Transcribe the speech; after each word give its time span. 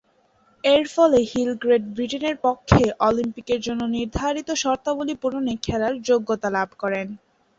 এরফলে 0.63 1.19
Hill 1.31 1.51
Great 1.61 1.83
ব্রিটেনের 1.95 2.37
পক্ষে 2.45 2.79
অলিম্পিকের 3.07 3.59
জন্য 3.61 3.81
নির্ধারিত 3.95 4.49
শর্তাবলী 4.63 5.15
পূরণে 5.21 5.53
খেলার 5.65 5.93
যোগ্যতা 6.09 6.49
লাভ 6.57 6.69
করেন। 6.81 7.07